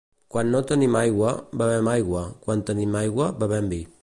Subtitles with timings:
[0.35, 3.85] Quan no tenim aigua, bevem aigua, quan tenim aigua, bevem vi.